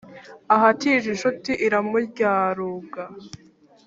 [0.55, 3.03] ahatije inshuti iramuryaruga